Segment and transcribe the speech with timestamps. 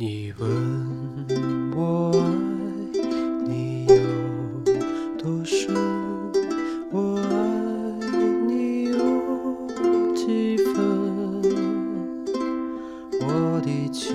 [0.00, 0.48] 你问
[1.74, 2.18] 我爱
[3.48, 3.96] 你有
[5.18, 5.74] 多深，
[6.92, 7.26] 我爱
[8.46, 8.94] 你有
[10.14, 10.76] 几分？
[13.22, 14.14] 我的情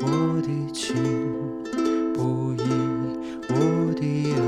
[0.00, 0.06] 我
[0.42, 0.94] 的情
[2.14, 2.62] 不移，
[3.48, 3.52] 我
[3.94, 4.02] 的
[4.34, 4.38] 爱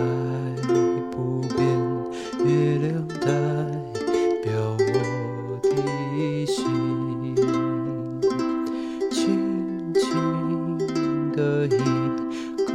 [1.10, 1.14] 不
[1.56, 1.58] 变，
[2.44, 3.26] 月亮代
[4.42, 4.46] 表
[4.78, 5.66] 我的
[6.46, 6.54] 心。
[9.10, 9.14] 轻
[9.94, 10.02] 轻
[11.32, 11.68] 的一
[12.66, 12.72] 个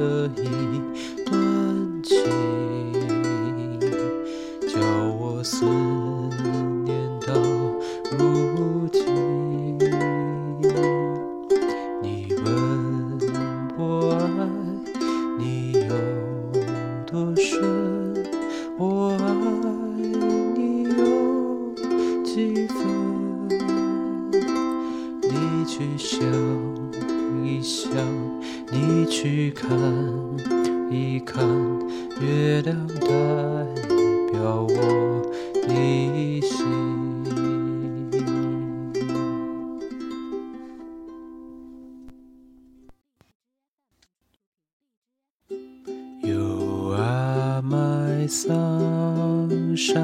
[0.00, 2.69] 的一段情，
[28.00, 28.06] 想，
[28.72, 29.68] 你去看
[30.90, 31.46] 一看，
[32.18, 33.06] 月亮代
[34.32, 35.22] 表我
[35.68, 36.56] 的心。
[46.22, 49.98] You are my sunshine,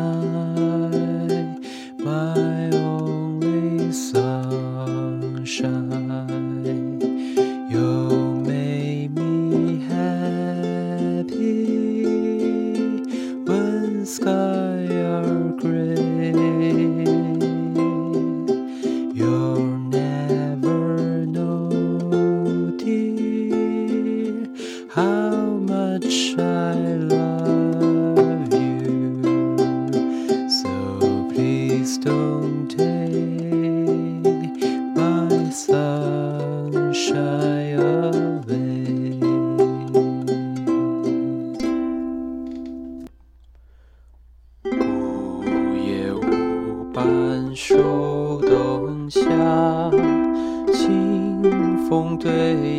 [51.97, 52.29] 风对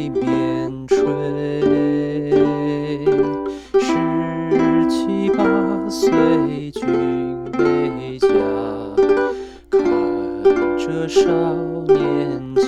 [0.10, 0.96] 面吹。
[3.80, 3.90] 十
[4.88, 6.86] 七八岁君
[7.54, 8.28] 回家，
[9.72, 9.82] 看
[10.78, 11.32] 着少
[11.88, 12.62] 年家。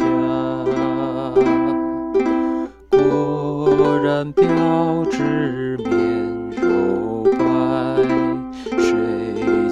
[2.89, 7.45] 果然标致面肉白，
[8.79, 8.89] 谁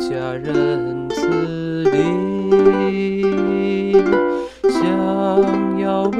[0.07, 1.95] 家人子弟？
[4.69, 6.17] 想要问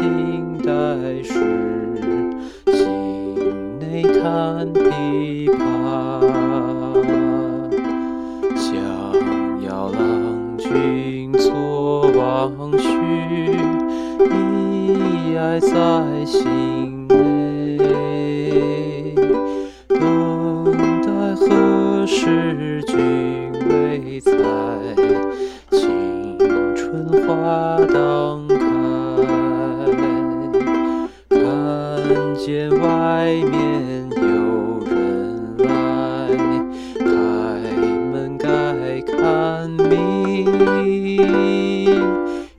[0.00, 0.72] 已经代
[1.22, 1.34] 时，
[2.72, 5.60] 心内弹琵琶。
[8.56, 8.72] 想
[9.62, 12.88] 要郎君做往绪，
[14.24, 17.14] 一爱在心内。
[19.88, 20.72] 等
[21.02, 24.30] 待何时君为才，
[25.70, 26.38] 青
[26.74, 28.48] 春花当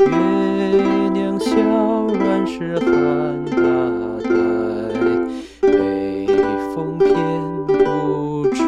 [0.06, 3.58] 月亮小软是寒大
[4.24, 4.30] 带，
[5.62, 6.26] 北
[6.74, 7.08] 风偏
[7.66, 8.62] 不知。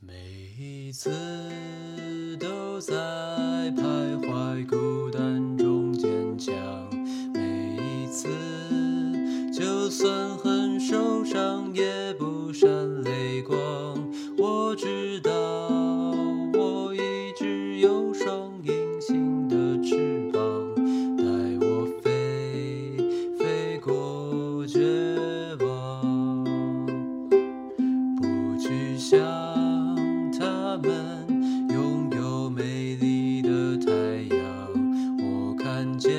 [0.00, 0.14] 每
[0.58, 1.10] 一次
[2.38, 2.94] 都在
[3.76, 6.87] 徘徊孤单中坚强，
[9.98, 12.68] 算很受伤也不闪
[13.02, 13.58] 泪光。
[14.38, 15.32] 我知道
[16.54, 20.40] 我一直有双隐形的翅膀，
[21.16, 21.24] 带
[21.66, 22.96] 我飞，
[23.40, 24.78] 飞过绝
[25.66, 26.44] 望。
[28.20, 29.18] 不去想
[30.38, 31.26] 他们
[31.70, 33.90] 拥有美丽的太
[34.32, 34.68] 阳，
[35.18, 36.12] 我看见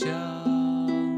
[0.00, 0.08] 想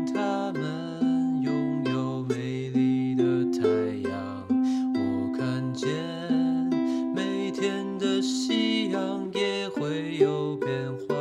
[0.07, 3.23] 他们拥有美丽的
[3.61, 3.69] 太
[4.09, 4.47] 阳
[4.95, 5.87] 我看见
[7.15, 10.71] 每天的夕阳也会有变
[11.07, 11.20] 化。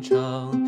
[0.00, 0.65] 长。